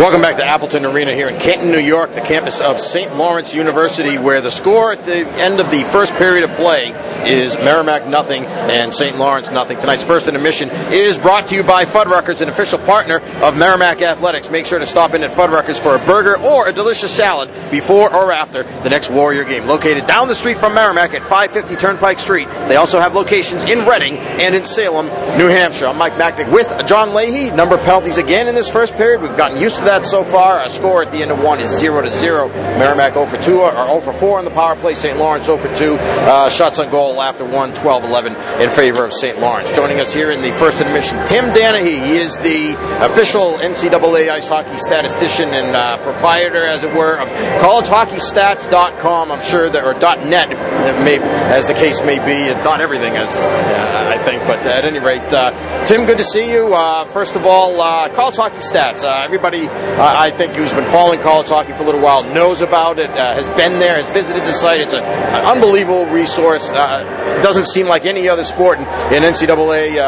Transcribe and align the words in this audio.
Welcome 0.00 0.22
back 0.22 0.38
to 0.38 0.44
Appleton 0.44 0.86
Arena 0.86 1.14
here 1.14 1.28
in 1.28 1.38
Canton, 1.38 1.70
New 1.70 1.78
York, 1.78 2.14
the 2.14 2.22
campus 2.22 2.62
of 2.62 2.80
St. 2.80 3.14
Lawrence 3.14 3.54
University, 3.54 4.16
where 4.16 4.40
the 4.40 4.50
score 4.50 4.90
at 4.90 5.04
the 5.04 5.18
end 5.38 5.60
of 5.60 5.70
the 5.70 5.84
first 5.84 6.14
period 6.14 6.44
of 6.44 6.56
play 6.56 6.92
is 7.30 7.56
Merrimack 7.58 8.06
nothing 8.06 8.46
and 8.46 8.92
St. 8.92 9.18
Lawrence 9.18 9.50
nothing. 9.50 9.78
Tonight's 9.78 10.02
first 10.02 10.28
intermission 10.28 10.70
is 10.90 11.18
brought 11.18 11.46
to 11.48 11.54
you 11.54 11.62
by 11.62 11.84
Fuddruckers, 11.84 12.40
an 12.40 12.48
official 12.48 12.78
partner 12.78 13.18
of 13.42 13.54
Merrimack 13.54 14.00
Athletics. 14.00 14.50
Make 14.50 14.64
sure 14.64 14.78
to 14.78 14.86
stop 14.86 15.12
in 15.12 15.22
at 15.22 15.30
Fuddruckers 15.30 15.78
for 15.78 15.94
a 15.94 15.98
burger 16.06 16.38
or 16.38 16.68
a 16.68 16.72
delicious 16.72 17.14
salad 17.14 17.50
before 17.70 18.12
or 18.12 18.32
after 18.32 18.62
the 18.62 18.88
next 18.88 19.10
Warrior 19.10 19.44
game. 19.44 19.66
Located 19.66 20.06
down 20.06 20.26
the 20.26 20.34
street 20.34 20.56
from 20.56 20.74
Merrimack 20.74 21.12
at 21.12 21.22
550 21.22 21.76
Turnpike 21.76 22.18
Street. 22.18 22.48
They 22.66 22.76
also 22.76 22.98
have 22.98 23.14
locations 23.14 23.62
in 23.64 23.86
Reading 23.86 24.16
and 24.16 24.54
in 24.54 24.64
Salem, 24.64 25.06
New 25.38 25.48
Hampshire. 25.48 25.86
I'm 25.86 25.98
Mike 25.98 26.14
Machnik 26.14 26.50
with 26.50 26.86
John 26.86 27.14
Leahy. 27.14 27.50
Number 27.50 27.76
penalties 27.76 28.16
again 28.16 28.48
in 28.48 28.54
this 28.54 28.70
first 28.70 28.96
period. 28.96 29.20
We've 29.20 29.36
gotten 29.36 29.60
used 29.60 29.76
to 29.76 29.81
that 29.84 30.04
so 30.04 30.24
far. 30.24 30.62
A 30.62 30.68
score 30.68 31.02
at 31.02 31.10
the 31.10 31.18
end 31.22 31.30
of 31.30 31.38
one 31.38 31.60
is 31.60 31.70
0 31.70 32.02
to 32.02 32.10
0. 32.10 32.48
Merrimack 32.48 33.14
0 33.14 33.26
for 33.26 33.38
2 33.38 33.60
or 33.60 33.72
0 33.72 34.00
for 34.00 34.12
4 34.12 34.38
on 34.38 34.44
the 34.44 34.50
power 34.50 34.76
play. 34.76 34.94
St. 34.94 35.18
Lawrence 35.18 35.46
0 35.46 35.58
for 35.58 35.74
2. 35.74 35.94
Uh, 35.94 36.48
shots 36.48 36.78
on 36.78 36.90
goal 36.90 37.20
after 37.20 37.44
1, 37.44 37.74
12 37.74 38.04
11 38.04 38.34
in 38.62 38.70
favor 38.70 39.04
of 39.04 39.12
St. 39.12 39.38
Lawrence. 39.38 39.70
Joining 39.74 40.00
us 40.00 40.12
here 40.12 40.30
in 40.30 40.42
the 40.42 40.52
first 40.52 40.80
intermission, 40.80 41.18
Tim 41.26 41.46
Danehy. 41.46 42.04
He 42.04 42.16
is 42.16 42.36
the 42.38 42.74
official 43.04 43.54
NCAA 43.54 44.30
ice 44.30 44.48
hockey 44.48 44.78
statistician 44.78 45.50
and 45.50 45.74
uh, 45.74 45.98
proprietor, 45.98 46.64
as 46.64 46.84
it 46.84 46.94
were, 46.96 47.18
of 47.18 47.28
collegehockeystats.com. 47.60 49.32
I'm 49.32 49.42
sure 49.42 49.68
that, 49.68 49.84
or 49.84 49.94
.net, 49.94 50.50
that 50.50 51.04
may, 51.04 51.18
as 51.18 51.68
the 51.68 51.74
case 51.74 52.00
may 52.02 52.18
be, 52.18 52.50
and 52.50 52.62
dot 52.62 52.80
everything, 52.80 53.16
as 53.16 53.36
uh, 53.38 54.14
I 54.14 54.18
think. 54.18 54.42
But 54.42 54.66
at 54.66 54.84
any 54.84 54.98
rate, 54.98 55.22
uh, 55.32 55.50
Tim, 55.84 56.06
good 56.06 56.18
to 56.18 56.24
see 56.24 56.50
you. 56.52 56.72
Uh, 56.74 57.04
first 57.06 57.36
of 57.36 57.46
all, 57.46 57.80
uh, 57.80 58.08
college 58.10 58.36
hockey 58.36 58.58
stats. 58.58 59.04
Uh, 59.04 59.22
everybody, 59.24 59.68
I 59.98 60.30
think, 60.30 60.54
who's 60.54 60.72
been 60.72 60.90
following 60.90 61.20
college 61.20 61.48
hockey 61.48 61.72
for 61.72 61.82
a 61.82 61.86
little 61.86 62.00
while 62.00 62.22
knows 62.22 62.60
about 62.60 62.98
it, 62.98 63.10
has 63.10 63.48
been 63.50 63.78
there, 63.78 63.96
has 63.96 64.12
visited 64.12 64.42
the 64.42 64.52
site. 64.52 64.80
It's 64.80 64.94
a, 64.94 65.02
an 65.02 65.44
unbelievable 65.46 66.06
resource. 66.06 66.68
it 66.68 67.42
doesn't 67.42 67.66
seem 67.66 67.86
like 67.86 68.04
any 68.04 68.28
other 68.28 68.44
sport 68.44 68.78
in, 68.78 68.84
in 69.12 69.22
NCAA 69.22 69.98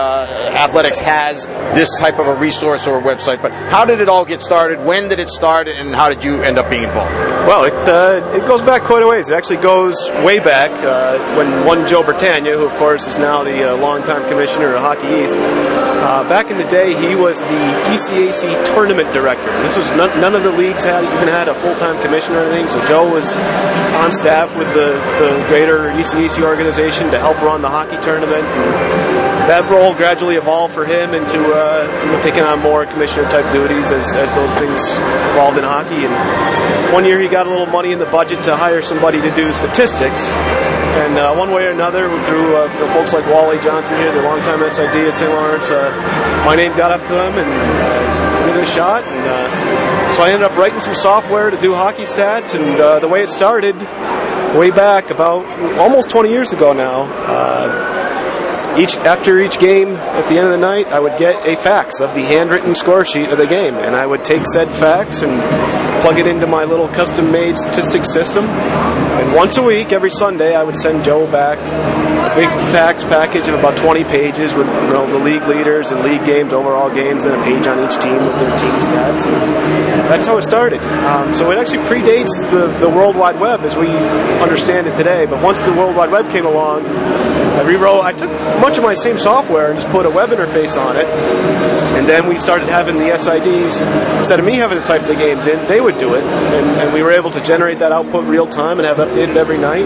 athletics 0.54 0.98
has 0.98 1.46
this 1.74 1.98
type 1.98 2.18
of 2.18 2.26
a 2.26 2.34
resource 2.34 2.86
or 2.86 2.98
a 2.98 3.02
website. 3.02 3.42
But 3.42 3.52
how 3.52 3.84
did 3.84 4.00
it 4.00 4.08
all 4.08 4.24
get 4.24 4.42
started? 4.42 4.84
When 4.84 5.08
did 5.08 5.18
it 5.18 5.28
start? 5.28 5.68
And 5.68 5.94
how 5.94 6.08
did 6.08 6.24
you 6.24 6.42
end 6.42 6.58
up 6.58 6.70
being 6.70 6.84
involved? 6.84 7.12
Well, 7.46 7.64
it, 7.64 7.74
uh, 7.88 8.36
it 8.36 8.46
goes 8.46 8.62
back 8.62 8.82
quite 8.82 9.02
a 9.02 9.06
ways. 9.06 9.30
It 9.30 9.34
actually 9.34 9.58
goes 9.58 9.96
way 10.24 10.38
back 10.38 10.70
uh, 10.82 11.18
when 11.36 11.66
one 11.66 11.86
Joe 11.86 12.02
Bertagna, 12.02 12.54
who 12.54 12.64
of 12.64 12.72
course 12.72 13.06
is 13.06 13.18
now 13.18 13.44
the 13.44 13.72
uh, 13.72 13.76
longtime 13.76 14.28
commissioner 14.28 14.72
of 14.72 14.80
Hockey 14.80 15.24
East, 15.24 15.36
uh, 15.36 16.26
back 16.28 16.50
in 16.50 16.58
the 16.58 16.68
day 16.68 16.94
he 16.94 17.14
was 17.14 17.40
the 17.40 17.64
ECAC 17.92 18.66
tournament 18.66 19.12
director. 19.12 19.50
This 19.62 19.76
was 19.76 19.90
none, 19.92 20.10
none 20.20 20.34
of 20.34 20.42
the 20.42 20.52
leagues 20.52 20.84
had 20.84 21.04
even 21.04 21.28
had 21.28 21.48
a 21.48 21.54
full 21.54 21.74
time 21.76 22.00
commissioner 22.02 22.38
or 22.38 22.44
anything. 22.50 22.68
So 22.68 22.84
Joe 22.86 23.10
was 23.10 23.34
on 24.02 24.12
staff 24.12 24.54
with 24.58 24.68
the, 24.74 24.92
the 25.20 25.44
greater 25.48 25.90
ECAC 25.92 26.42
organization 26.42 27.10
to 27.10 27.18
help 27.18 27.40
run 27.42 27.62
the 27.62 27.70
hockey 27.70 27.96
tournament. 28.02 28.44
And, 28.44 29.23
that 29.44 29.68
role 29.68 29.92
gradually 29.92 30.36
evolved 30.36 30.72
for 30.72 30.86
him 30.86 31.12
into 31.12 31.36
uh, 31.52 31.84
taking 32.22 32.40
on 32.40 32.60
more 32.60 32.86
commissioner 32.86 33.28
type 33.28 33.44
duties 33.52 33.90
as, 33.90 34.14
as 34.16 34.32
those 34.32 34.52
things 34.56 34.88
evolved 35.36 35.58
in 35.58 35.64
hockey. 35.64 36.08
And 36.08 36.92
one 36.94 37.04
year 37.04 37.20
he 37.20 37.28
got 37.28 37.46
a 37.46 37.50
little 37.50 37.66
money 37.66 37.92
in 37.92 37.98
the 37.98 38.08
budget 38.08 38.42
to 38.44 38.56
hire 38.56 38.80
somebody 38.80 39.20
to 39.20 39.30
do 39.36 39.52
statistics. 39.52 40.28
And 41.04 41.18
uh, 41.18 41.34
one 41.34 41.52
way 41.52 41.66
or 41.66 41.72
another, 41.72 42.08
through 42.24 42.56
uh, 42.56 42.68
folks 42.94 43.12
like 43.12 43.26
Wally 43.26 43.58
Johnson 43.60 43.98
here, 43.98 44.12
the 44.12 44.22
longtime 44.22 44.64
SID 44.70 45.12
at 45.12 45.14
St. 45.14 45.30
Lawrence, 45.30 45.68
uh, 45.68 45.92
my 46.46 46.56
name 46.56 46.74
got 46.76 46.90
up 46.90 47.04
to 47.08 47.12
him 47.12 47.36
and 47.36 47.50
uh, 47.50 48.46
give 48.46 48.56
it 48.56 48.62
a 48.62 48.66
shot. 48.66 49.04
And 49.04 49.24
uh, 49.28 50.12
so 50.12 50.22
I 50.22 50.32
ended 50.32 50.48
up 50.48 50.56
writing 50.56 50.80
some 50.80 50.94
software 50.94 51.50
to 51.50 51.60
do 51.60 51.74
hockey 51.74 52.04
stats. 52.04 52.54
And 52.54 52.80
uh, 52.80 52.98
the 52.98 53.08
way 53.08 53.22
it 53.22 53.28
started, 53.28 53.76
way 54.56 54.70
back 54.70 55.10
about 55.10 55.44
almost 55.78 56.08
20 56.08 56.30
years 56.30 56.54
ago 56.54 56.72
now 56.72 57.92
each 58.78 58.96
after 58.96 59.38
each 59.40 59.58
game 59.58 59.96
at 59.96 60.28
the 60.28 60.36
end 60.36 60.46
of 60.46 60.52
the 60.52 60.58
night, 60.58 60.88
I 60.88 60.98
would 60.98 61.16
get 61.18 61.46
a 61.46 61.56
fax 61.56 62.00
of 62.00 62.14
the 62.14 62.22
handwritten 62.22 62.74
score 62.74 63.04
sheet 63.04 63.28
of 63.30 63.38
the 63.38 63.46
game, 63.46 63.74
and 63.74 63.94
I 63.94 64.06
would 64.06 64.24
take 64.24 64.46
said 64.46 64.68
fax 64.68 65.22
and 65.22 65.32
plug 66.02 66.18
it 66.18 66.26
into 66.26 66.46
my 66.46 66.64
little 66.64 66.88
custom-made 66.88 67.56
statistics 67.56 68.12
system. 68.12 68.44
And 68.44 69.34
once 69.34 69.56
a 69.56 69.62
week, 69.62 69.92
every 69.92 70.10
Sunday, 70.10 70.54
I 70.54 70.62
would 70.62 70.76
send 70.76 71.04
Joe 71.04 71.30
back 71.30 71.58
a 71.58 72.34
big 72.34 72.48
fax 72.72 73.04
package 73.04 73.48
of 73.48 73.54
about 73.58 73.76
20 73.78 74.04
pages 74.04 74.54
with 74.54 74.66
you 74.66 74.90
know, 74.90 75.06
the 75.06 75.24
league 75.24 75.44
leaders 75.44 75.92
and 75.92 76.02
league 76.02 76.24
games, 76.26 76.52
overall 76.52 76.92
games, 76.92 77.22
then 77.22 77.38
a 77.38 77.44
page 77.44 77.66
on 77.66 77.84
each 77.84 77.98
team 78.02 78.16
with 78.16 78.34
their 78.34 78.58
team 78.58 78.74
stats. 78.80 79.26
And 79.26 80.10
that's 80.10 80.26
how 80.26 80.36
it 80.36 80.42
started. 80.42 80.80
Um, 81.06 81.32
so 81.32 81.50
it 81.52 81.58
actually 81.58 81.84
predates 81.84 82.50
the, 82.50 82.76
the 82.80 82.88
World 82.88 83.16
Wide 83.16 83.38
Web 83.38 83.60
as 83.60 83.76
we 83.76 83.88
understand 84.42 84.86
it 84.86 84.96
today. 84.96 85.26
But 85.26 85.42
once 85.42 85.60
the 85.60 85.72
World 85.72 85.96
Wide 85.96 86.10
Web 86.10 86.30
came 86.32 86.44
along, 86.44 86.84
I 86.84 87.62
rewrote. 87.62 88.04
I 88.04 88.12
took 88.12 88.30
much 88.64 88.78
of 88.78 88.82
my 88.82 88.94
same 88.94 89.18
software 89.18 89.70
and 89.70 89.78
just 89.78 89.92
put 89.92 90.06
a 90.06 90.10
web 90.10 90.30
interface 90.30 90.80
on 90.80 90.96
it. 90.96 91.04
And 91.94 92.08
then 92.08 92.26
we 92.26 92.38
started 92.38 92.66
having 92.66 92.96
the 92.96 93.10
SIDs, 93.10 93.78
instead 94.16 94.38
of 94.40 94.46
me 94.46 94.54
having 94.54 94.78
to 94.80 94.84
type 94.84 95.06
the 95.06 95.14
games 95.14 95.46
in, 95.46 95.66
they 95.68 95.82
would 95.82 95.98
do 95.98 96.14
it. 96.14 96.24
And, 96.24 96.80
and 96.80 96.94
we 96.94 97.02
were 97.02 97.12
able 97.12 97.30
to 97.32 97.44
generate 97.44 97.80
that 97.80 97.92
output 97.92 98.24
real 98.24 98.46
time 98.46 98.78
and 98.80 98.86
have 98.86 98.96
updated 98.96 99.36
every 99.36 99.58
night. 99.58 99.84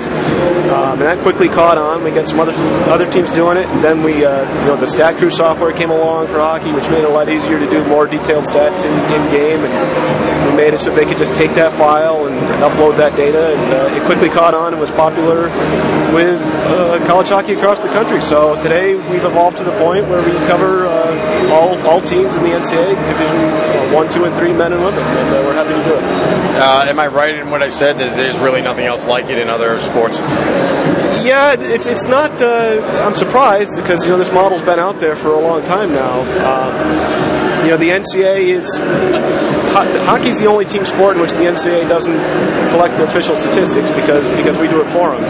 Um, 0.71 0.93
and 0.93 1.03
that 1.03 1.19
quickly 1.23 1.49
caught 1.49 1.77
on. 1.77 2.05
We 2.05 2.13
got 2.13 2.29
some 2.29 2.39
other 2.39 2.53
other 2.89 3.11
teams 3.11 3.33
doing 3.33 3.57
it. 3.57 3.67
And 3.67 3.83
then 3.83 4.05
we, 4.05 4.25
uh, 4.25 4.49
you 4.61 4.67
know, 4.69 4.77
the 4.77 4.87
Stat 4.87 5.17
Crew 5.17 5.31
software 5.31 5.73
came 5.73 5.91
along 5.91 6.29
for 6.29 6.39
hockey, 6.39 6.71
which 6.71 6.89
made 6.89 7.03
it 7.03 7.11
a 7.11 7.13
lot 7.13 7.29
easier 7.29 7.59
to 7.59 7.69
do 7.69 7.85
more 7.89 8.07
detailed 8.07 8.45
stats 8.45 8.85
in, 8.85 8.93
in 9.13 9.31
game. 9.33 9.61
And 9.65 10.51
we 10.51 10.57
made 10.57 10.73
it 10.73 10.81
so 10.81 10.95
they 10.95 11.05
could 11.05 11.19
just 11.19 11.35
take 11.35 11.53
that 11.55 11.73
file 11.73 12.27
and, 12.27 12.37
and 12.37 12.63
upload 12.63 12.97
that 12.99 13.17
data. 13.17 13.55
And 13.55 13.73
uh, 13.75 13.97
it 13.97 14.07
quickly 14.07 14.29
caught 14.29 14.55
on 14.55 14.73
and 14.73 14.81
was 14.81 14.93
popular 14.93 15.49
with 16.15 16.41
uh, 16.41 17.05
college 17.07 17.29
hockey 17.29 17.53
across 17.53 17.81
the 17.81 17.89
country. 17.89 18.21
So 18.21 18.61
today 18.69 18.95
we've 19.11 19.25
evolved 19.25 19.57
to 19.57 19.65
the 19.65 19.73
point 19.79 20.07
where 20.09 20.23
we 20.23 20.33
cover 20.47 20.87
uh, 20.87 21.51
all, 21.51 21.75
all 21.87 22.03
teams 22.03 22.37
in 22.37 22.43
the 22.43 22.51
NCAA, 22.51 22.91
Division 23.09 23.37
uh, 23.37 23.95
1, 23.95 24.11
2, 24.13 24.25
and 24.25 24.35
3 24.37 24.53
men 24.53 24.75
and 24.75 24.85
women, 24.85 25.01
and 25.01 25.29
uh, 25.35 25.43
we're 25.43 25.55
happy 25.55 25.71
to 25.71 25.85
do 25.89 25.95
it. 25.95 26.03
Uh, 26.61 26.85
am 26.87 26.99
I 26.99 27.07
right 27.07 27.35
in 27.35 27.51
what 27.51 27.63
I 27.63 27.71
said 27.71 27.97
that 27.97 28.15
there's 28.15 28.39
really 28.39 28.61
nothing 28.61 28.85
else 28.85 29.07
like 29.07 29.31
it 29.31 29.39
in 29.39 29.49
other 29.49 29.79
sports? 29.79 30.19
Yeah, 31.25 31.55
it's 31.59 31.87
it's 31.87 32.05
not. 32.05 32.43
Uh, 32.43 32.83
I'm 33.03 33.15
surprised 33.15 33.77
because 33.77 34.05
you 34.05 34.11
know 34.11 34.19
this 34.19 34.31
model's 34.31 34.63
been 34.63 34.79
out 34.79 34.99
there 35.01 35.17
for 35.17 35.29
a 35.29 35.41
long 35.41 35.63
time 35.63 35.93
now. 35.93 36.21
Um, 36.21 37.28
you 37.63 37.71
know 37.71 37.77
the 37.77 37.91
NCAA 37.91 38.55
is 38.57 38.77
hockey's 40.07 40.39
the 40.39 40.47
only 40.47 40.65
team 40.65 40.85
sport 40.85 41.17
in 41.17 41.23
which 41.23 41.33
the 41.33 41.45
NCAA 41.45 41.89
doesn't 41.89 42.19
collect 42.71 42.97
the 42.97 43.05
official 43.05 43.37
statistics 43.37 43.91
because 43.91 44.27
because 44.37 44.57
we 44.59 44.69
do 44.69 44.81
it 44.81 44.87
for 44.87 45.11
them. 45.11 45.23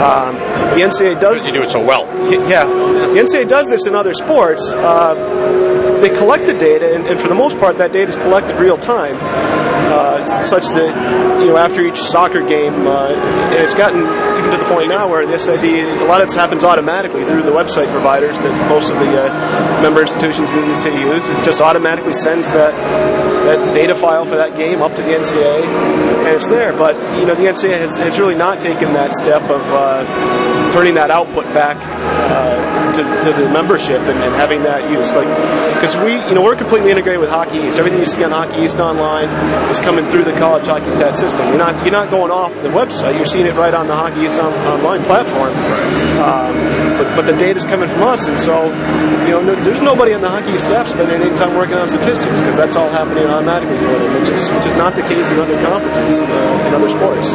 Um, 0.00 0.34
the 0.74 0.80
NCAA 0.80 1.20
does. 1.20 1.42
Because 1.42 1.46
you 1.46 1.52
do 1.52 1.62
it 1.62 1.70
so 1.70 1.84
well. 1.84 2.06
Yeah, 2.30 2.64
the 2.66 3.20
NCAA 3.20 3.48
does 3.48 3.66
this 3.68 3.86
in 3.86 3.94
other 3.94 4.14
sports. 4.14 4.70
Uh, 4.72 5.79
they 6.00 6.10
collect 6.10 6.46
the 6.46 6.54
data, 6.54 6.94
and, 6.94 7.06
and, 7.06 7.20
for 7.20 7.28
the 7.28 7.34
most 7.34 7.58
part, 7.58 7.78
that 7.78 7.92
data 7.92 8.08
is 8.08 8.16
collected 8.16 8.56
real 8.58 8.76
time, 8.76 9.16
uh, 9.20 10.24
such 10.44 10.68
that 10.68 11.40
you 11.40 11.46
know 11.46 11.56
after 11.56 11.84
each 11.84 11.98
soccer 11.98 12.46
game, 12.46 12.86
uh, 12.86 13.08
and 13.08 13.62
it's 13.62 13.74
gotten 13.74 14.00
even 14.00 14.50
to 14.50 14.56
the 14.56 14.74
point 14.74 14.88
now 14.88 15.08
where 15.08 15.26
the 15.26 15.38
SID 15.38 15.64
a 15.64 16.04
lot 16.06 16.20
of 16.20 16.28
this 16.28 16.36
happens 16.36 16.64
automatically 16.64 17.24
through 17.24 17.42
the 17.42 17.50
website 17.50 17.90
providers 17.92 18.38
that 18.40 18.68
most 18.68 18.90
of 18.90 18.98
the 18.98 19.24
uh, 19.24 19.82
member 19.82 20.02
institutions 20.02 20.52
in 20.52 20.66
the 20.68 20.76
city 20.76 21.00
use. 21.00 21.28
It 21.28 21.44
just 21.44 21.60
automatically 21.60 22.12
sends 22.12 22.48
that 22.50 22.74
that 23.44 23.74
data 23.74 23.94
file 23.94 24.24
for 24.24 24.36
that 24.36 24.56
game 24.56 24.82
up 24.82 24.94
to 24.96 25.02
the 25.02 25.10
NCAA, 25.10 25.64
and 25.64 26.28
it's 26.28 26.48
there. 26.48 26.72
But 26.72 26.94
you 27.18 27.26
know, 27.26 27.34
the 27.34 27.44
NCAA 27.44 27.78
has, 27.78 27.96
has 27.96 28.18
really 28.18 28.34
not 28.34 28.60
taken 28.60 28.92
that 28.94 29.14
step 29.14 29.42
of 29.44 29.62
uh, 29.72 30.70
turning 30.70 30.94
that 30.94 31.10
output 31.10 31.44
back 31.52 31.76
uh, 31.78 32.69
to, 32.94 33.02
to 33.02 33.32
the 33.32 33.48
membership 33.50 34.00
and, 34.00 34.18
and 34.22 34.34
having 34.34 34.62
that 34.64 34.90
used. 34.90 35.14
Like, 35.14 35.28
because 35.74 35.96
we, 35.96 36.14
you 36.28 36.34
know, 36.34 36.42
we're 36.42 36.56
completely 36.56 36.90
integrated 36.90 37.20
with 37.20 37.30
Hockey 37.30 37.58
East. 37.58 37.78
Everything 37.78 38.00
you 38.00 38.06
see 38.06 38.22
on 38.24 38.30
Hockey 38.30 38.62
East 38.62 38.78
online 38.78 39.28
is 39.70 39.80
coming 39.80 40.04
through 40.06 40.24
the 40.24 40.32
college 40.32 40.66
hockey 40.66 40.90
stat 40.90 41.16
system. 41.16 41.46
You're 41.48 41.58
not 41.58 41.84
you're 41.84 41.92
not 41.92 42.10
going 42.10 42.30
off 42.30 42.52
the 42.62 42.68
website. 42.68 43.16
You're 43.16 43.26
seeing 43.26 43.46
it 43.46 43.54
right 43.54 43.74
on 43.74 43.86
the 43.86 43.94
Hockey 43.94 44.22
East 44.22 44.38
on, 44.38 44.52
online 44.66 45.02
platform. 45.04 46.09
Um, 46.20 46.52
but 46.98 47.16
but 47.16 47.26
the 47.26 47.36
data's 47.36 47.64
coming 47.64 47.88
from 47.88 48.02
us, 48.02 48.28
and 48.28 48.38
so 48.38 48.66
you 49.24 49.32
know, 49.32 49.40
no, 49.40 49.54
there's 49.64 49.80
nobody 49.80 50.12
on 50.12 50.20
the 50.20 50.28
Hockey 50.28 50.56
staff 50.58 50.88
spending 50.88 51.20
any 51.20 51.34
time 51.36 51.56
working 51.56 51.74
on 51.74 51.88
statistics 51.88 52.40
because 52.40 52.56
that's 52.56 52.76
all 52.76 52.88
happening 52.88 53.24
automatically 53.24 53.78
for 53.78 53.96
them, 53.96 54.12
which 54.20 54.28
is 54.28 54.50
which 54.52 54.66
is 54.66 54.76
not 54.76 54.94
the 54.94 55.02
case 55.02 55.30
in 55.30 55.38
other 55.38 55.56
conferences 55.64 56.20
uh, 56.20 56.64
in 56.68 56.74
other 56.74 56.88
sports. 56.88 57.32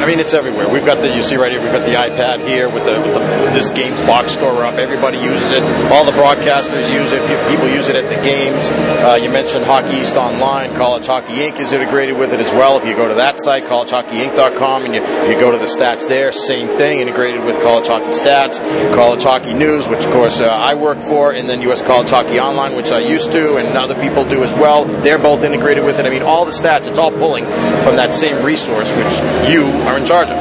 I 0.00 0.06
mean, 0.06 0.18
it's 0.18 0.32
everywhere. 0.32 0.66
We've 0.66 0.86
got 0.86 1.02
the 1.02 1.14
you 1.14 1.20
see 1.20 1.36
right 1.36 1.52
here. 1.52 1.60
We've 1.60 1.72
got 1.72 1.84
the 1.84 1.92
iPad 1.92 2.46
here 2.48 2.70
with 2.70 2.84
the, 2.84 2.98
with 3.00 3.12
the 3.12 3.20
this 3.52 3.70
game's 3.70 4.00
box 4.00 4.32
score 4.32 4.64
up. 4.64 4.76
Everybody 4.76 5.18
uses 5.18 5.50
it. 5.50 5.62
All 5.92 6.06
the 6.06 6.12
broadcasters 6.12 6.90
use 6.90 7.12
it. 7.12 7.20
People 7.50 7.68
use 7.68 7.88
it 7.88 7.96
at 7.96 8.08
the 8.08 8.16
games. 8.24 8.70
Uh, 8.70 9.18
you 9.20 9.28
mentioned 9.28 9.66
Hockey 9.66 9.98
East 9.98 10.16
Online. 10.16 10.74
College 10.74 11.06
Hockey 11.06 11.34
Inc. 11.34 11.60
is 11.60 11.72
integrated 11.72 12.16
with 12.16 12.32
it 12.32 12.40
as 12.40 12.50
well. 12.52 12.78
If 12.78 12.86
you 12.86 12.96
go 12.96 13.08
to 13.08 13.14
that 13.14 13.38
site, 13.38 13.64
collegehockeyinc.com, 13.64 14.84
and 14.86 14.94
you, 14.94 15.02
you 15.02 15.38
go 15.38 15.50
to 15.52 15.58
the 15.58 15.66
stats 15.66 16.08
there, 16.08 16.32
same 16.32 16.68
thing, 16.68 17.00
integrated 17.00 17.44
with 17.44 17.60
College 17.60 17.88
Hockey 17.90 18.12
Stats, 18.12 18.60
College 18.94 19.24
Hockey 19.24 19.52
News, 19.52 19.88
which 19.88 20.04
of 20.04 20.12
course 20.12 20.40
uh, 20.40 20.46
I 20.46 20.74
work 20.74 21.00
for, 21.00 21.32
and 21.32 21.48
then 21.48 21.60
U.S. 21.62 21.82
College 21.82 22.08
Hockey 22.08 22.38
Online, 22.38 22.76
which 22.76 22.92
I 22.92 23.00
used 23.00 23.32
to, 23.32 23.56
and 23.56 23.76
other 23.76 23.96
people 23.96 24.24
do 24.24 24.44
as 24.44 24.54
well. 24.54 24.84
They're 24.84 25.18
both 25.18 25.42
integrated 25.42 25.84
with 25.84 25.98
it. 25.98 26.06
I 26.06 26.10
mean, 26.10 26.22
all 26.22 26.44
the 26.44 26.52
stats, 26.52 26.86
it's 26.86 26.98
all 26.98 27.10
pulling 27.10 27.44
from 27.44 27.96
that 27.96 28.14
same 28.14 28.44
resource, 28.44 28.92
which 28.92 29.52
you 29.52 29.64
are 29.88 29.98
in 29.98 30.06
charge 30.06 30.28
of. 30.28 30.36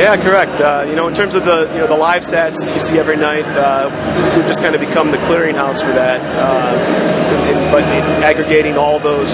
Yeah, 0.00 0.16
correct. 0.16 0.60
Uh, 0.60 0.86
you 0.88 0.96
know, 0.96 1.06
in 1.08 1.14
terms 1.14 1.34
of 1.34 1.44
the 1.44 1.68
you 1.72 1.78
know 1.78 1.86
the 1.86 1.96
live 1.96 2.22
stats 2.22 2.64
that 2.64 2.72
you 2.72 2.80
see 2.80 2.98
every 2.98 3.16
night, 3.16 3.46
uh, 3.46 3.90
we've 4.34 4.46
just 4.46 4.62
kind 4.62 4.74
of 4.74 4.80
become 4.80 5.10
the 5.10 5.18
clearinghouse 5.18 5.80
for 5.82 5.92
that. 5.92 6.20
Uh, 6.20 6.76
and, 7.48 7.65
but 7.76 7.84
aggregating 8.24 8.78
all 8.78 8.98
those, 8.98 9.28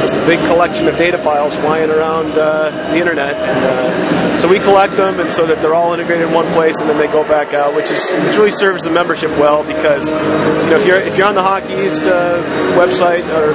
just 0.00 0.16
a 0.16 0.26
big 0.26 0.38
collection 0.46 0.88
of 0.88 0.96
data 0.96 1.18
files 1.18 1.54
flying 1.56 1.90
around 1.90 2.30
uh, 2.32 2.70
the 2.90 2.96
internet, 2.96 3.34
and 3.36 3.64
uh, 3.64 4.38
so 4.38 4.48
we 4.48 4.58
collect 4.58 4.96
them, 4.96 5.20
and 5.20 5.30
so 5.30 5.46
that 5.46 5.60
they're 5.60 5.74
all 5.74 5.92
integrated 5.92 6.26
in 6.26 6.32
one 6.32 6.50
place, 6.54 6.80
and 6.80 6.88
then 6.88 6.96
they 6.96 7.06
go 7.06 7.22
back 7.24 7.52
out, 7.52 7.74
which 7.74 7.90
is 7.90 8.00
which 8.24 8.34
really 8.36 8.50
serves 8.50 8.84
the 8.84 8.88
membership 8.88 9.30
well 9.32 9.62
because 9.62 10.08
you 10.08 10.14
know, 10.14 10.78
if 10.80 10.86
you're 10.86 10.96
if 10.96 11.18
you're 11.18 11.26
on 11.26 11.34
the 11.34 11.42
Hockey 11.42 11.74
East 11.74 12.04
uh, 12.04 12.42
website 12.80 13.24
or 13.36 13.52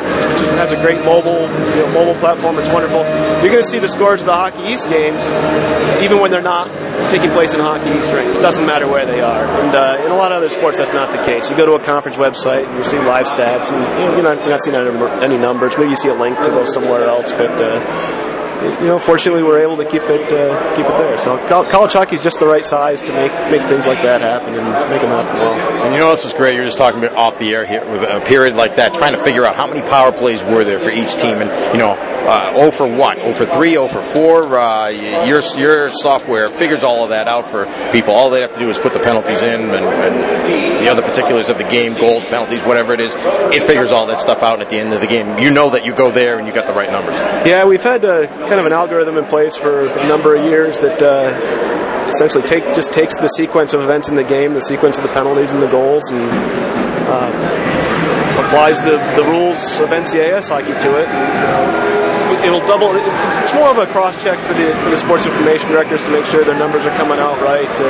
has 0.62 0.71
a 0.71 0.75
great 0.75 1.03
mobile 1.03 1.41
you 1.41 1.81
know, 1.81 1.91
mobile 1.95 2.19
platform, 2.19 2.59
it's 2.59 2.67
wonderful. 2.67 3.01
You're 3.41 3.50
going 3.50 3.63
to 3.63 3.63
see 3.63 3.79
the 3.79 3.89
scores 3.89 4.19
of 4.19 4.27
the 4.27 4.33
Hockey 4.33 4.62
East 4.71 4.88
games, 4.88 5.25
even 6.03 6.19
when 6.19 6.29
they're 6.29 6.44
not 6.44 6.69
taking 7.09 7.31
place 7.31 7.53
in 7.53 7.59
Hockey 7.59 7.89
rinks. 7.89 8.36
It 8.36 8.42
doesn't 8.42 8.65
matter 8.65 8.88
where 8.88 9.06
they 9.06 9.21
are. 9.21 9.44
And 9.45 9.75
uh, 9.75 10.03
in 10.06 10.12
a 10.12 10.15
lot 10.15 10.31
of 10.31 10.38
other 10.38 10.50
sports, 10.50 10.77
that's 10.77 10.92
not 10.92 11.12
the 11.12 11.24
case. 11.24 11.50
You 11.50 11.57
go 11.57 11.65
to 11.65 11.74
a 11.74 11.83
conference 11.83 12.18
website 12.18 12.68
and 12.68 12.77
you 12.77 12.83
see 12.83 12.98
live 13.00 13.27
stats, 13.27 13.71
and 13.71 13.80
you 14.00 14.07
know, 14.07 14.13
you're, 14.13 14.24
not, 14.24 14.38
not 14.48 14.62
seeing 14.62 14.75
any 14.75 15.38
numbers. 15.38 15.77
Maybe 15.77 15.89
you 15.89 15.95
see 15.95 16.09
a 16.09 16.13
link 16.13 16.38
to 16.39 16.50
go 16.50 16.65
somewhere 16.65 17.06
else, 17.06 17.31
but. 17.31 17.62
Uh, 17.62 18.40
you 18.61 18.87
know, 18.87 18.99
fortunately, 18.99 19.43
we're 19.43 19.61
able 19.61 19.77
to 19.77 19.85
keep 19.85 20.03
it 20.03 20.31
uh, 20.31 20.75
keep 20.75 20.85
it 20.85 20.97
there. 20.97 21.17
So 21.17 21.37
college 21.47 21.93
hockey 21.93 22.15
is 22.15 22.21
just 22.21 22.39
the 22.39 22.45
right 22.45 22.65
size 22.65 23.01
to 23.03 23.13
make 23.13 23.31
make 23.51 23.67
things 23.67 23.87
like 23.87 24.01
that 24.03 24.21
happen 24.21 24.53
and 24.53 24.89
make 24.89 25.01
them 25.01 25.09
happen 25.09 25.35
well. 25.37 25.53
And 25.83 25.93
you 25.93 25.99
know 25.99 26.09
what's 26.09 26.31
great? 26.33 26.55
You're 26.55 26.65
just 26.65 26.77
talking 26.77 27.03
about 27.03 27.17
off 27.17 27.39
the 27.39 27.53
air 27.53 27.65
here 27.65 27.83
with 27.89 28.03
a 28.03 28.21
period 28.21 28.55
like 28.55 28.75
that, 28.75 28.93
trying 28.93 29.13
to 29.13 29.19
figure 29.19 29.45
out 29.45 29.55
how 29.55 29.67
many 29.67 29.81
power 29.81 30.11
plays 30.11 30.43
were 30.43 30.63
there 30.63 30.79
for 30.79 30.91
each 30.91 31.15
team, 31.15 31.41
and 31.41 31.49
you 31.73 31.79
know, 31.79 31.93
uh, 31.93 32.55
0 32.55 32.71
for 32.71 32.87
what, 32.87 33.17
0 33.17 33.33
for 33.33 33.45
3, 33.45 33.71
0 33.71 33.87
for 33.87 34.01
4. 34.01 34.59
Uh, 34.59 34.87
your 34.89 35.41
your 35.57 35.89
software 35.89 36.49
figures 36.49 36.83
all 36.83 37.03
of 37.03 37.09
that 37.09 37.27
out 37.27 37.47
for 37.47 37.65
people. 37.91 38.13
All 38.13 38.29
they 38.29 38.41
have 38.41 38.53
to 38.53 38.59
do 38.59 38.69
is 38.69 38.77
put 38.77 38.93
the 38.93 38.99
penalties 38.99 39.41
in 39.41 39.61
and, 39.61 39.73
and 39.73 40.50
the 40.81 40.89
other 40.89 41.01
particulars 41.01 41.49
of 41.49 41.57
the 41.57 41.63
game, 41.63 41.93
goals, 41.93 42.25
penalties, 42.25 42.63
whatever 42.63 42.93
it 42.93 42.99
is. 42.99 43.15
It 43.17 43.63
figures 43.63 43.91
all 43.91 44.07
that 44.07 44.19
stuff 44.19 44.43
out 44.43 44.61
at 44.61 44.69
the 44.69 44.77
end 44.77 44.93
of 44.93 45.01
the 45.01 45.07
game. 45.07 45.37
You 45.39 45.51
know 45.51 45.69
that 45.71 45.85
you 45.85 45.93
go 45.93 46.11
there 46.11 46.37
and 46.37 46.47
you 46.47 46.53
got 46.53 46.65
the 46.65 46.73
right 46.73 46.91
numbers. 46.91 47.15
Yeah, 47.45 47.65
we've 47.65 47.83
had 47.83 48.03
uh, 48.03 48.27
kind 48.47 48.59
of 48.59 48.65
an 48.65 48.73
algorithm 48.73 49.17
in 49.17 49.25
place 49.25 49.55
for 49.55 49.87
a 49.87 50.07
number 50.07 50.35
of 50.35 50.45
years 50.45 50.79
that 50.79 51.01
uh, 51.01 52.07
essentially 52.07 52.43
take 52.43 52.63
just 52.73 52.91
takes 52.91 53.15
the 53.17 53.27
sequence 53.29 53.73
of 53.73 53.81
events 53.81 54.09
in 54.09 54.15
the 54.15 54.23
game, 54.23 54.53
the 54.53 54.61
sequence 54.61 54.97
of 54.97 55.03
the 55.03 55.09
penalties 55.09 55.53
and 55.53 55.61
the 55.61 55.69
goals, 55.69 56.11
and 56.11 56.21
uh, 57.07 57.90
applies 58.51 58.81
the, 58.81 59.00
the 59.15 59.24
rules 59.24 59.80
of 59.80 59.95
NCAA 59.95 60.44
hockey 60.44 60.75
to 60.83 61.00
it. 61.00 61.07
It'll 62.44 62.59
double. 62.68 62.92
It's 62.92 63.53
more 63.53 63.69
of 63.69 63.77
a 63.77 63.88
cross 63.88 64.21
check 64.21 64.38
for 64.39 64.53
the 64.53 64.75
for 64.83 64.89
the 64.89 64.98
sports 64.98 65.25
information 65.25 65.69
directors 65.69 66.03
to 66.03 66.12
make 66.12 66.25
sure 66.25 66.44
their 66.44 66.57
numbers 66.57 66.86
are 66.86 66.95
coming 66.98 67.19
out 67.19 67.39
right, 67.39 67.69
to 67.75 67.86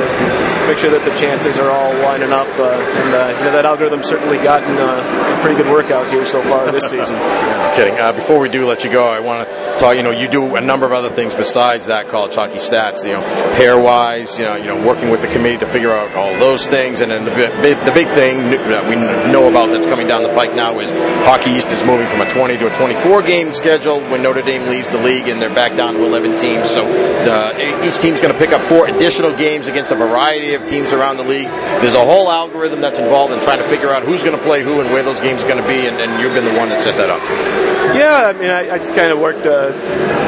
make 0.68 0.78
sure 0.78 0.90
that 0.90 1.02
the 1.08 1.16
chances 1.16 1.58
are 1.58 1.70
all 1.70 1.90
lining 2.04 2.30
up. 2.30 2.46
Uh, 2.60 2.70
and 2.70 3.10
uh, 3.10 3.38
you 3.38 3.44
know 3.46 3.52
that 3.52 3.64
algorithm's 3.64 4.06
certainly 4.06 4.36
gotten 4.38 4.76
uh, 4.78 5.02
a 5.02 5.42
pretty 5.42 5.56
good 5.60 5.72
workout 5.72 6.06
here 6.12 6.26
so 6.26 6.42
far 6.42 6.70
this 6.70 6.84
season. 6.90 7.16
yeah, 7.16 7.74
kidding. 7.74 7.98
Uh, 7.98 8.12
before 8.12 8.38
we 8.38 8.48
do 8.48 8.66
let 8.66 8.84
you 8.84 8.92
go, 8.92 9.08
I 9.08 9.18
want 9.18 9.48
to 9.48 9.54
talk. 9.82 9.96
You 9.96 10.02
know, 10.02 10.10
you 10.10 10.28
do 10.28 10.54
a 10.54 10.60
number 10.60 10.86
of 10.86 10.92
other 10.92 11.10
things 11.10 11.34
besides 11.34 11.86
that 11.86 12.08
college 12.08 12.34
hockey 12.34 12.58
stats. 12.58 13.04
You 13.04 13.14
know, 13.14 13.22
pairwise. 13.58 14.38
You 14.38 14.44
know, 14.44 14.56
you 14.56 14.66
know, 14.66 14.86
working 14.86 15.10
with 15.10 15.22
the 15.22 15.28
committee 15.28 15.58
to 15.58 15.66
figure 15.66 15.92
out 15.92 16.14
all 16.14 16.32
those 16.38 16.66
things, 16.66 17.00
and 17.00 17.10
then 17.10 17.24
the 17.24 17.30
big, 17.30 17.78
the 17.84 17.92
big 17.92 18.06
thing 18.08 18.50
that 18.70 18.88
we 18.88 18.96
know 19.32 19.48
about 19.48 19.70
that's 19.70 19.86
coming 19.86 20.06
down 20.06 20.22
the 20.22 20.32
pike 20.34 20.54
now 20.54 20.78
is 20.78 20.90
Hockey 21.26 21.50
East 21.50 21.68
is 21.68 21.84
moving 21.84 22.06
from 22.06 22.20
a 22.20 22.30
20 22.30 22.56
to 22.58 22.72
a 22.72 22.74
24 22.74 23.22
game 23.22 23.52
schedule 23.52 24.00
when 24.10 24.22
Notre 24.22 24.42
Dame 24.42 24.68
leaves 24.70 24.90
the 24.90 24.98
league 24.98 25.28
and 25.28 25.42
they're 25.42 25.54
back 25.54 25.76
down 25.76 25.94
to 25.94 26.04
11 26.04 26.38
teams. 26.38 26.70
So 26.70 26.86
the, 26.86 27.86
each 27.86 27.98
team's 27.98 28.20
going 28.20 28.32
to 28.32 28.38
pick 28.38 28.52
up 28.52 28.62
four 28.62 28.86
additional 28.86 29.36
games 29.36 29.66
against 29.66 29.90
a 29.90 29.96
variety 29.96 30.54
of 30.54 30.66
teams 30.66 30.92
around 30.92 31.16
the 31.16 31.24
league. 31.24 31.48
There's 31.82 31.94
a 31.94 32.04
whole 32.04 32.30
algorithm 32.30 32.80
that's 32.80 32.98
involved 32.98 33.32
in 33.32 33.40
trying 33.40 33.58
to 33.58 33.68
figure 33.68 33.90
out 33.90 34.04
who's 34.04 34.22
going 34.22 34.36
to 34.36 34.42
play 34.42 34.62
who 34.62 34.80
and 34.80 34.90
where 34.90 35.02
those 35.02 35.20
games 35.20 35.42
are 35.42 35.48
going 35.48 35.62
to 35.62 35.68
be, 35.68 35.86
and, 35.86 35.96
and, 35.98 36.12
you've 36.22 36.34
been 36.34 36.44
the 36.44 36.54
one 36.54 36.68
that 36.68 36.80
set 36.80 36.96
that 36.96 37.10
up. 37.10 37.81
Yeah, 37.94 38.30
I 38.30 38.32
mean, 38.32 38.50
I, 38.50 38.74
I 38.74 38.78
just 38.78 38.94
kind 38.94 39.12
of 39.12 39.20
worked. 39.20 39.44
Uh, 39.46 39.72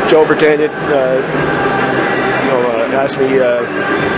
Joe 0.08 0.24
Bertagna, 0.24 0.68
uh, 0.68 1.16
you 2.42 2.48
know, 2.50 2.60
uh, 2.70 3.00
asked 3.00 3.18
me. 3.18 3.38
Uh, 3.38 3.62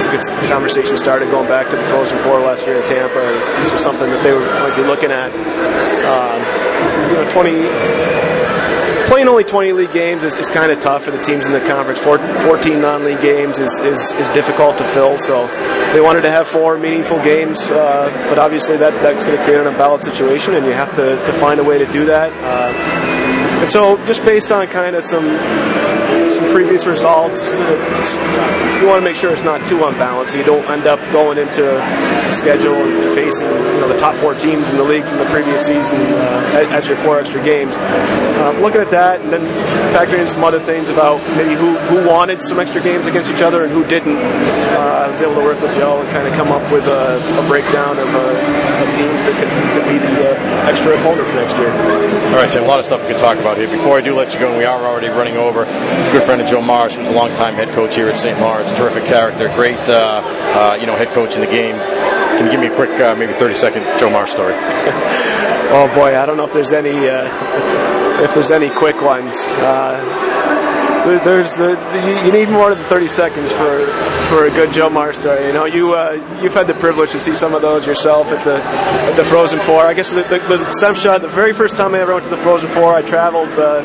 the 0.06 0.48
conversation 0.48 0.96
started 0.96 1.30
going 1.30 1.48
back 1.48 1.68
to 1.70 1.76
the 1.76 1.82
Frozen 1.84 2.18
Four 2.20 2.40
last 2.40 2.66
year 2.66 2.76
in 2.76 2.82
Tampa. 2.84 3.20
This 3.60 3.72
was 3.72 3.82
something 3.82 4.08
that 4.08 4.22
they 4.22 4.32
were 4.32 4.40
might 4.40 4.76
be 4.76 4.82
looking 4.82 5.10
at. 5.10 5.30
Um, 6.06 6.40
you 7.10 7.16
know, 7.16 7.30
20 7.32 8.26
playing 9.06 9.28
only 9.28 9.44
20 9.44 9.72
league 9.72 9.92
games 9.92 10.24
is, 10.24 10.34
is 10.34 10.48
kind 10.48 10.72
of 10.72 10.80
tough 10.80 11.04
for 11.04 11.12
the 11.12 11.22
teams 11.22 11.46
in 11.46 11.52
the 11.52 11.60
conference. 11.60 12.00
14 12.00 12.80
non-league 12.80 13.20
games 13.20 13.58
is, 13.58 13.78
is, 13.80 14.12
is, 14.14 14.28
difficult 14.30 14.76
to 14.78 14.84
fill, 14.84 15.16
so 15.16 15.46
they 15.92 16.00
wanted 16.00 16.22
to 16.22 16.30
have 16.30 16.46
four 16.46 16.76
meaningful 16.76 17.22
games, 17.22 17.62
uh, 17.70 18.10
but 18.28 18.38
obviously 18.38 18.76
that, 18.76 18.92
that's 19.02 19.22
going 19.22 19.36
to 19.36 19.44
create 19.44 19.64
an 19.64 19.72
ballot 19.78 20.02
situation, 20.02 20.54
and 20.54 20.66
you 20.66 20.72
have 20.72 20.92
to, 20.94 21.16
to 21.16 21.32
find 21.34 21.60
a 21.60 21.64
way 21.64 21.78
to 21.78 21.86
do 21.92 22.04
that. 22.06 22.32
Uh, 22.42 23.05
and 23.60 23.70
so 23.70 23.96
just 24.06 24.24
based 24.24 24.52
on 24.52 24.66
kind 24.66 24.94
of 24.96 25.04
some 25.04 25.24
some 26.32 26.50
previous 26.50 26.86
results. 26.86 27.44
You 28.80 28.86
want 28.86 29.00
to 29.00 29.04
make 29.04 29.16
sure 29.16 29.32
it's 29.32 29.42
not 29.42 29.66
too 29.66 29.84
unbalanced, 29.84 30.32
so 30.32 30.38
you 30.38 30.44
don't 30.44 30.64
end 30.70 30.86
up 30.86 31.00
going 31.12 31.38
into 31.38 31.64
a 31.64 32.32
schedule 32.32 32.74
and 32.74 33.14
facing 33.14 33.48
you 33.48 33.80
know, 33.80 33.88
the 33.88 33.96
top 33.96 34.14
four 34.16 34.34
teams 34.34 34.68
in 34.68 34.76
the 34.76 34.84
league 34.84 35.04
from 35.04 35.18
the 35.18 35.24
previous 35.26 35.64
season 35.64 36.00
uh, 36.00 36.68
as 36.70 36.86
your 36.86 36.96
four 36.98 37.18
extra 37.18 37.42
games. 37.42 37.76
Uh, 37.76 38.56
looking 38.60 38.80
at 38.80 38.90
that, 38.90 39.20
and 39.20 39.30
then 39.32 39.40
factoring 39.94 40.20
in 40.20 40.28
some 40.28 40.44
other 40.44 40.60
things 40.60 40.88
about 40.88 41.20
maybe 41.36 41.54
who, 41.54 41.76
who 41.88 42.06
wanted 42.06 42.42
some 42.42 42.60
extra 42.60 42.82
games 42.82 43.06
against 43.06 43.30
each 43.30 43.42
other 43.42 43.64
and 43.64 43.72
who 43.72 43.84
didn't. 43.86 44.16
Uh, 44.16 45.06
I 45.06 45.10
was 45.10 45.20
able 45.20 45.34
to 45.34 45.44
work 45.44 45.60
with 45.60 45.74
Joe 45.76 46.00
and 46.00 46.08
kind 46.10 46.28
of 46.28 46.34
come 46.34 46.48
up 46.48 46.62
with 46.70 46.86
a, 46.86 47.16
a 47.16 47.48
breakdown 47.48 47.98
of, 47.98 48.08
uh, 48.08 48.82
of, 48.82 48.88
teams 48.96 49.20
that 49.24 49.34
could, 49.40 49.50
could 49.72 49.88
be 49.88 49.98
the 49.98 50.30
uh, 50.30 50.70
extra 50.70 50.92
opponents 50.98 51.32
next 51.34 51.56
year. 51.56 51.70
All 51.70 52.36
right, 52.36 52.50
Tim. 52.50 52.64
A 52.64 52.66
lot 52.66 52.78
of 52.78 52.84
stuff 52.84 53.02
we 53.02 53.08
could 53.08 53.20
talk 53.20 53.38
about 53.38 53.56
here. 53.56 53.68
Before 53.68 53.96
I 53.96 54.00
do 54.00 54.14
let 54.14 54.34
you 54.34 54.40
go, 54.40 54.48
and 54.48 54.58
we 54.58 54.64
are 54.64 54.84
already 54.84 55.08
running 55.08 55.36
over 55.36 55.64
good 56.16 56.24
friend 56.24 56.40
of 56.40 56.48
Joe 56.48 56.62
Marsh, 56.62 56.94
who's 56.94 57.08
a 57.08 57.12
longtime 57.12 57.56
head 57.56 57.68
coach 57.74 57.94
here 57.94 58.08
at 58.08 58.16
St. 58.16 58.40
Lawrence. 58.40 58.72
Terrific 58.72 59.04
character, 59.04 59.48
great, 59.48 59.76
uh, 59.80 60.22
uh, 60.24 60.78
you 60.80 60.86
know, 60.86 60.96
head 60.96 61.08
coach 61.08 61.34
in 61.34 61.42
the 61.42 61.46
game. 61.46 61.74
Can 61.76 62.46
you 62.46 62.50
give 62.50 62.58
me 62.58 62.68
a 62.68 62.74
quick, 62.74 62.88
uh, 62.98 63.14
maybe 63.14 63.34
30 63.34 63.52
second 63.52 63.98
Joe 63.98 64.08
Marsh 64.08 64.30
story? 64.30 64.54
oh 64.56 65.92
boy, 65.94 66.18
I 66.18 66.24
don't 66.24 66.38
know 66.38 66.44
if 66.44 66.54
there's 66.54 66.72
any, 66.72 67.06
uh, 67.06 68.24
if 68.24 68.32
there's 68.32 68.50
any 68.50 68.70
quick 68.70 68.98
ones. 69.02 69.36
There's 71.06 71.52
the, 71.52 71.76
the, 71.76 72.26
you 72.26 72.32
need 72.32 72.48
more 72.48 72.74
than 72.74 72.84
30 72.86 73.06
seconds 73.06 73.52
for 73.52 73.86
for 74.26 74.46
a 74.46 74.50
good 74.50 74.74
Joe 74.74 74.90
Marsh 74.90 75.18
story. 75.18 75.46
You 75.46 75.52
know, 75.52 75.64
you 75.64 75.94
uh, 75.94 76.18
you've 76.42 76.54
had 76.54 76.66
the 76.66 76.74
privilege 76.74 77.12
to 77.12 77.20
see 77.20 77.32
some 77.32 77.54
of 77.54 77.62
those 77.62 77.86
yourself 77.86 78.26
at 78.32 78.44
the 78.44 78.56
at 78.56 79.14
the 79.14 79.24
Frozen 79.24 79.60
Four. 79.60 79.82
I 79.82 79.94
guess 79.94 80.10
the, 80.10 80.22
the, 80.22 80.38
the 80.38 80.94
shot. 80.94 81.22
The 81.22 81.28
very 81.28 81.52
first 81.52 81.76
time 81.76 81.94
I 81.94 82.00
ever 82.00 82.12
went 82.12 82.24
to 82.24 82.30
the 82.30 82.36
Frozen 82.36 82.70
Four, 82.70 82.92
I 82.92 83.02
traveled 83.02 83.56
uh, 83.56 83.82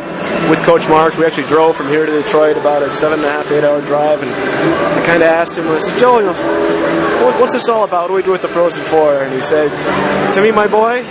with 0.50 0.62
Coach 0.63 0.90
Marsh. 0.90 1.16
We 1.16 1.25
actually 1.25 1.48
drove 1.48 1.75
from 1.75 1.90
here 1.90 2.08
to 2.08 2.12
Detroit, 2.24 2.58
about 2.58 2.82
a 2.82 2.90
seven 2.90 3.20
and 3.20 3.28
a 3.28 3.32
half, 3.32 3.51
eight 3.51 3.63
hour 3.63 3.82
drive, 3.82 4.24
and 4.24 4.32
I 4.32 5.06
kind 5.06 5.22
of 5.22 5.30
asked 5.30 5.58
him. 5.60 5.68
I 5.68 5.78
said, 5.78 6.00
Joe, 6.00 6.18
you 6.18 6.25
know, 6.25 7.38
what's 7.40 7.54
this 7.54 7.70
all 7.70 7.84
about? 7.84 8.10
What 8.10 8.10
do 8.10 8.13
we 8.16 8.24
do 8.24 8.32
with 8.32 8.42
the 8.42 8.48
Frozen 8.48 8.84
Four? 8.86 9.22
And 9.22 9.32
he 9.32 9.42
said, 9.42 9.70
to 10.34 10.42
me, 10.42 10.50
my 10.50 10.68
boy, 10.68 11.06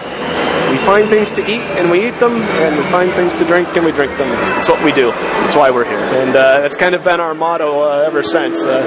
we 0.70 0.78
find 0.78 1.08
things 1.08 1.32
to 1.32 1.42
eat 1.42 1.60
and 1.78 1.90
we 1.90 2.06
eat 2.06 2.18
them, 2.20 2.32
and 2.32 2.76
we 2.76 2.82
find 2.90 3.10
things 3.12 3.34
to 3.34 3.44
drink 3.44 3.68
and 3.76 3.84
we 3.84 3.92
drink 3.92 4.16
them. 4.16 4.28
That's 4.28 4.68
what 4.68 4.82
we 4.84 4.92
do. 4.92 5.10
That's 5.10 5.56
why 5.56 5.70
we're 5.70 5.84
here. 5.84 5.98
And 5.98 6.30
uh, 6.30 6.60
that's 6.60 6.76
kind 6.76 6.94
of 6.94 7.02
been 7.02 7.20
our 7.20 7.34
motto 7.34 7.82
uh, 7.82 8.04
ever 8.06 8.22
since. 8.22 8.64
Uh, 8.64 8.80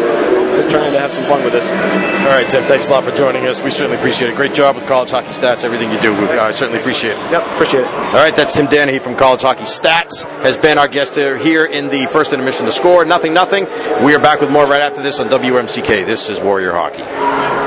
just 0.55 0.69
trying 0.69 0.91
to 0.93 0.99
have 0.99 1.11
some 1.11 1.23
fun 1.25 1.43
with 1.43 1.53
this. 1.53 1.67
All 1.67 2.29
right, 2.29 2.47
Tim, 2.47 2.63
thanks 2.63 2.87
a 2.87 2.91
lot 2.91 3.03
for 3.03 3.11
joining 3.11 3.47
us. 3.47 3.63
We 3.63 3.69
certainly 3.69 3.97
appreciate 3.97 4.31
it. 4.31 4.35
Great 4.35 4.53
job 4.53 4.75
with 4.75 4.87
college 4.87 5.09
hockey 5.09 5.29
stats, 5.29 5.63
everything 5.63 5.91
you 5.91 5.99
do. 5.99 6.13
We 6.13 6.25
uh, 6.25 6.51
certainly 6.51 6.79
appreciate 6.79 7.11
it. 7.11 7.31
Yep, 7.31 7.45
appreciate 7.53 7.81
it. 7.81 7.87
All 7.87 8.13
right, 8.13 8.35
that's 8.35 8.53
Tim 8.53 8.67
Danehy 8.67 9.01
from 9.01 9.15
College 9.15 9.41
Hockey 9.41 9.63
Stats, 9.63 10.23
has 10.43 10.57
been 10.57 10.77
our 10.77 10.87
guest 10.87 11.15
here 11.15 11.65
in 11.65 11.87
the 11.89 12.05
first 12.07 12.33
intermission 12.33 12.65
to 12.65 12.71
score. 12.71 13.03
Nothing, 13.05 13.33
nothing. 13.33 13.65
We 14.03 14.15
are 14.15 14.19
back 14.19 14.39
with 14.41 14.51
more 14.51 14.65
right 14.65 14.81
after 14.81 15.01
this 15.01 15.19
on 15.19 15.29
WMCK. 15.29 16.05
This 16.05 16.29
is 16.29 16.39
Warrior 16.41 16.73
Hockey. 16.73 17.62